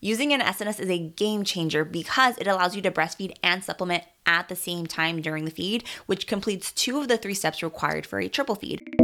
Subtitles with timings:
[0.00, 4.04] Using an SNS is a game changer because it allows you to breastfeed and supplement
[4.26, 8.06] at the same time during the feed, which completes two of the three steps required
[8.06, 8.94] for a triple feed.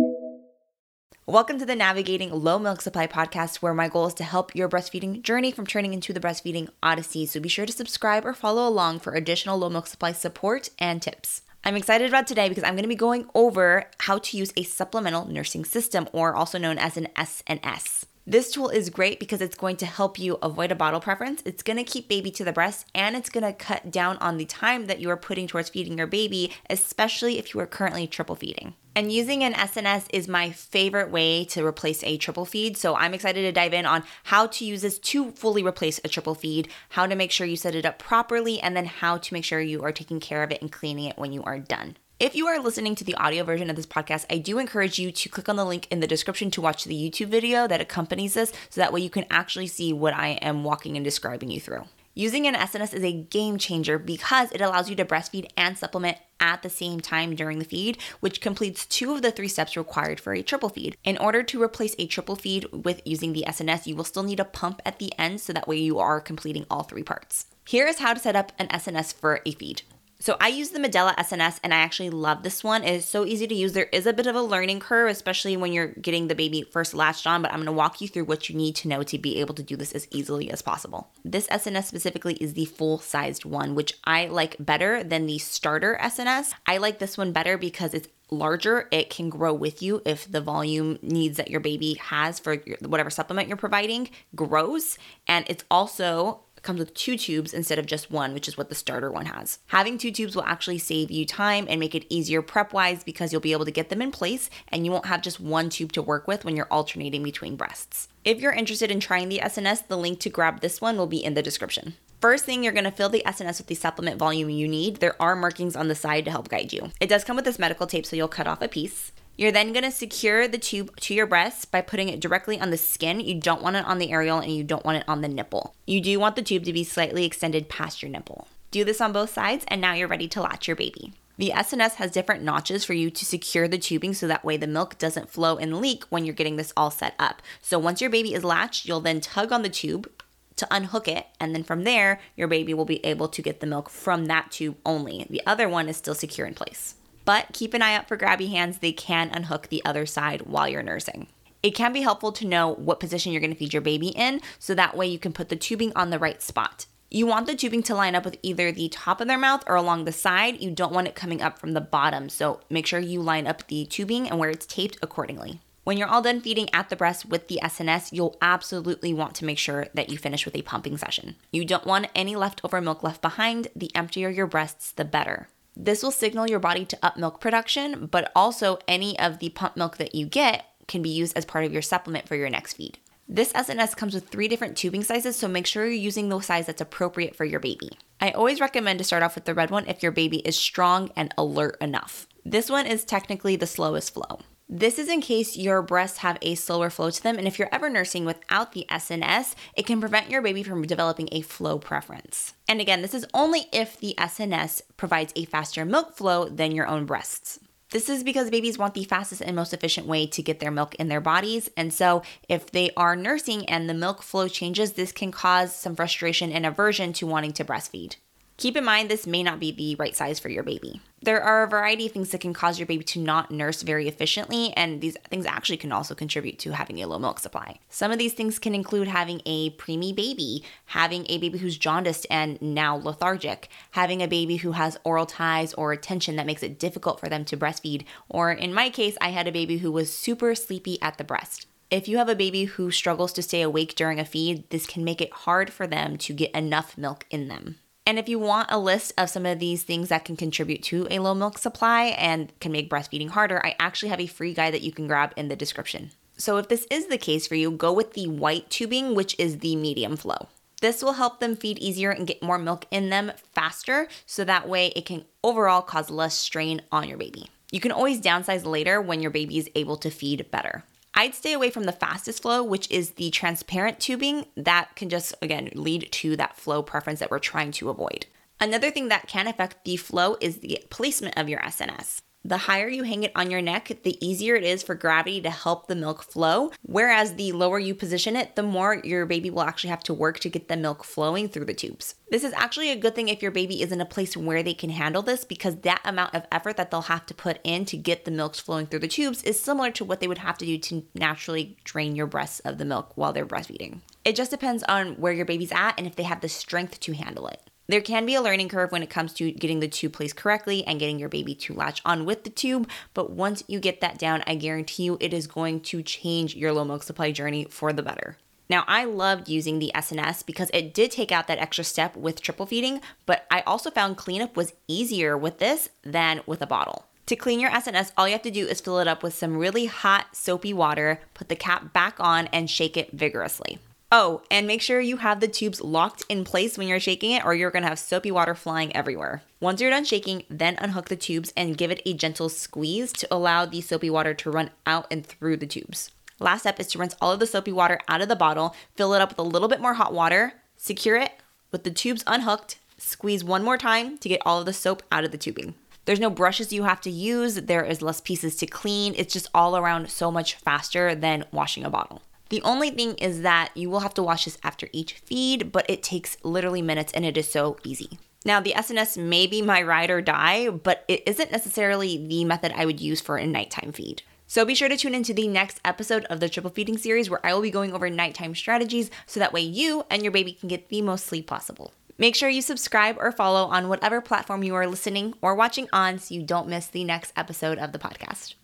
[1.26, 4.68] Welcome to the Navigating Low Milk Supply podcast, where my goal is to help your
[4.68, 7.26] breastfeeding journey from turning into the breastfeeding odyssey.
[7.26, 11.02] So be sure to subscribe or follow along for additional low milk supply support and
[11.02, 11.42] tips.
[11.64, 14.62] I'm excited about today because I'm going to be going over how to use a
[14.62, 18.04] supplemental nursing system, or also known as an SNS.
[18.26, 21.42] This tool is great because it's going to help you avoid a bottle preference.
[21.44, 24.38] It's going to keep baby to the breast and it's going to cut down on
[24.38, 28.06] the time that you are putting towards feeding your baby, especially if you are currently
[28.06, 28.76] triple feeding.
[28.96, 32.78] And using an SNS is my favorite way to replace a triple feed.
[32.78, 36.08] So I'm excited to dive in on how to use this to fully replace a
[36.08, 39.34] triple feed, how to make sure you set it up properly, and then how to
[39.34, 41.98] make sure you are taking care of it and cleaning it when you are done.
[42.24, 45.12] If you are listening to the audio version of this podcast, I do encourage you
[45.12, 48.32] to click on the link in the description to watch the YouTube video that accompanies
[48.32, 51.60] this so that way you can actually see what I am walking and describing you
[51.60, 51.84] through.
[52.14, 56.16] Using an SNS is a game changer because it allows you to breastfeed and supplement
[56.40, 60.18] at the same time during the feed, which completes two of the three steps required
[60.18, 60.96] for a triple feed.
[61.04, 64.40] In order to replace a triple feed with using the SNS, you will still need
[64.40, 67.48] a pump at the end so that way you are completing all three parts.
[67.68, 69.82] Here is how to set up an SNS for a feed.
[70.24, 72.82] So I use the Medela SNS and I actually love this one.
[72.82, 73.74] It is so easy to use.
[73.74, 76.94] There is a bit of a learning curve, especially when you're getting the baby first
[76.94, 79.38] latched on, but I'm gonna walk you through what you need to know to be
[79.40, 81.10] able to do this as easily as possible.
[81.26, 85.98] This SNS specifically is the full sized one, which I like better than the starter
[86.00, 86.54] SNS.
[86.64, 90.40] I like this one better because it's larger, it can grow with you if the
[90.40, 94.96] volume needs that your baby has for whatever supplement you're providing grows.
[95.28, 98.74] And it's also comes with two tubes instead of just one, which is what the
[98.74, 99.58] starter one has.
[99.66, 103.30] Having two tubes will actually save you time and make it easier prep wise because
[103.30, 105.92] you'll be able to get them in place and you won't have just one tube
[105.92, 108.08] to work with when you're alternating between breasts.
[108.24, 111.22] If you're interested in trying the SNS, the link to grab this one will be
[111.22, 111.94] in the description.
[112.20, 114.96] First thing, you're gonna fill the SNS with the supplement volume you need.
[114.96, 116.90] There are markings on the side to help guide you.
[116.98, 119.12] It does come with this medical tape, so you'll cut off a piece.
[119.36, 122.70] You're then going to secure the tube to your breast by putting it directly on
[122.70, 123.18] the skin.
[123.18, 125.74] You don't want it on the areola and you don't want it on the nipple.
[125.86, 128.46] You do want the tube to be slightly extended past your nipple.
[128.70, 131.14] Do this on both sides, and now you're ready to latch your baby.
[131.36, 134.68] The SNS has different notches for you to secure the tubing so that way the
[134.68, 137.42] milk doesn't flow and leak when you're getting this all set up.
[137.60, 140.08] So once your baby is latched, you'll then tug on the tube
[140.56, 143.66] to unhook it, and then from there, your baby will be able to get the
[143.66, 145.26] milk from that tube only.
[145.28, 146.94] The other one is still secure in place
[147.24, 148.78] but keep an eye out for grabby hands.
[148.78, 151.28] They can unhook the other side while you're nursing.
[151.62, 154.74] It can be helpful to know what position you're gonna feed your baby in so
[154.74, 156.86] that way you can put the tubing on the right spot.
[157.10, 159.76] You want the tubing to line up with either the top of their mouth or
[159.76, 160.60] along the side.
[160.60, 163.66] You don't want it coming up from the bottom, so make sure you line up
[163.68, 165.60] the tubing and where it's taped accordingly.
[165.84, 169.44] When you're all done feeding at the breast with the SNS, you'll absolutely want to
[169.44, 171.36] make sure that you finish with a pumping session.
[171.52, 173.68] You don't want any leftover milk left behind.
[173.76, 175.48] The emptier your breasts, the better.
[175.76, 179.76] This will signal your body to up milk production, but also any of the pump
[179.76, 182.74] milk that you get can be used as part of your supplement for your next
[182.74, 182.98] feed.
[183.26, 186.66] This SNS comes with three different tubing sizes, so make sure you're using the size
[186.66, 187.90] that's appropriate for your baby.
[188.20, 191.10] I always recommend to start off with the red one if your baby is strong
[191.16, 192.26] and alert enough.
[192.44, 194.40] This one is technically the slowest flow.
[194.68, 197.68] This is in case your breasts have a slower flow to them, and if you're
[197.70, 202.54] ever nursing without the SNS, it can prevent your baby from developing a flow preference.
[202.66, 206.86] And again, this is only if the SNS provides a faster milk flow than your
[206.86, 207.60] own breasts.
[207.90, 210.94] This is because babies want the fastest and most efficient way to get their milk
[210.94, 211.68] in their bodies.
[211.76, 215.94] And so, if they are nursing and the milk flow changes, this can cause some
[215.94, 218.16] frustration and aversion to wanting to breastfeed.
[218.56, 221.00] Keep in mind, this may not be the right size for your baby.
[221.20, 224.06] There are a variety of things that can cause your baby to not nurse very
[224.06, 227.80] efficiently, and these things actually can also contribute to having a low milk supply.
[227.88, 232.26] Some of these things can include having a preemie baby, having a baby who's jaundiced
[232.30, 236.78] and now lethargic, having a baby who has oral ties or tension that makes it
[236.78, 240.16] difficult for them to breastfeed, or in my case, I had a baby who was
[240.16, 241.66] super sleepy at the breast.
[241.90, 245.04] If you have a baby who struggles to stay awake during a feed, this can
[245.04, 247.78] make it hard for them to get enough milk in them.
[248.06, 251.08] And if you want a list of some of these things that can contribute to
[251.10, 254.74] a low milk supply and can make breastfeeding harder, I actually have a free guide
[254.74, 256.10] that you can grab in the description.
[256.36, 259.60] So if this is the case for you, go with the white tubing, which is
[259.60, 260.48] the medium flow.
[260.82, 264.68] This will help them feed easier and get more milk in them faster, so that
[264.68, 267.48] way it can overall cause less strain on your baby.
[267.70, 270.84] You can always downsize later when your baby is able to feed better.
[271.14, 274.46] I'd stay away from the fastest flow, which is the transparent tubing.
[274.56, 278.26] That can just, again, lead to that flow preference that we're trying to avoid.
[278.60, 282.20] Another thing that can affect the flow is the placement of your SNS.
[282.46, 285.48] The higher you hang it on your neck, the easier it is for gravity to
[285.48, 286.72] help the milk flow.
[286.82, 290.40] Whereas the lower you position it, the more your baby will actually have to work
[290.40, 292.16] to get the milk flowing through the tubes.
[292.30, 294.74] This is actually a good thing if your baby is in a place where they
[294.74, 297.96] can handle this because that amount of effort that they'll have to put in to
[297.96, 300.66] get the milk flowing through the tubes is similar to what they would have to
[300.66, 304.00] do to naturally drain your breasts of the milk while they're breastfeeding.
[304.22, 307.14] It just depends on where your baby's at and if they have the strength to
[307.14, 307.70] handle it.
[307.86, 310.86] There can be a learning curve when it comes to getting the tube placed correctly
[310.86, 314.18] and getting your baby to latch on with the tube, but once you get that
[314.18, 317.92] down, I guarantee you it is going to change your low milk supply journey for
[317.92, 318.38] the better.
[318.70, 322.40] Now, I loved using the SNS because it did take out that extra step with
[322.40, 327.04] triple feeding, but I also found cleanup was easier with this than with a bottle.
[327.26, 329.58] To clean your SNS, all you have to do is fill it up with some
[329.58, 333.78] really hot, soapy water, put the cap back on, and shake it vigorously.
[334.16, 337.44] Oh, and make sure you have the tubes locked in place when you're shaking it,
[337.44, 339.42] or you're gonna have soapy water flying everywhere.
[339.58, 343.26] Once you're done shaking, then unhook the tubes and give it a gentle squeeze to
[343.34, 346.12] allow the soapy water to run out and through the tubes.
[346.38, 349.14] Last step is to rinse all of the soapy water out of the bottle, fill
[349.14, 351.32] it up with a little bit more hot water, secure it
[351.72, 355.24] with the tubes unhooked, squeeze one more time to get all of the soap out
[355.24, 355.74] of the tubing.
[356.04, 359.12] There's no brushes you have to use, there is less pieces to clean.
[359.16, 362.22] It's just all around so much faster than washing a bottle.
[362.50, 365.88] The only thing is that you will have to wash this after each feed, but
[365.88, 368.18] it takes literally minutes and it is so easy.
[368.44, 372.72] Now, the SNS may be my ride or die, but it isn't necessarily the method
[372.76, 374.22] I would use for a nighttime feed.
[374.46, 377.44] So be sure to tune into the next episode of the triple feeding series where
[377.44, 380.68] I will be going over nighttime strategies so that way you and your baby can
[380.68, 381.94] get the most sleep possible.
[382.18, 386.18] Make sure you subscribe or follow on whatever platform you are listening or watching on
[386.18, 388.54] so you don't miss the next episode of the podcast.